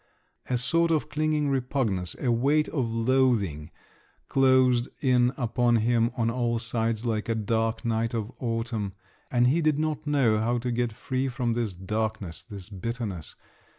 [0.49, 3.69] A sort of clinging repugnance, a weight of loathing
[4.29, 8.93] closed in upon him on all sides like a dark night of autumn;
[9.29, 13.35] and he did not know how to get free from this darkness, this bitterness.